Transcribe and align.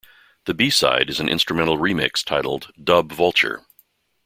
The 0.45 0.55
B-side 0.55 1.11
is 1.11 1.19
an 1.19 1.29
instrumental 1.29 1.77
remix 1.77 2.25
titled 2.25 2.73
"Dub-vulture". 2.83 3.67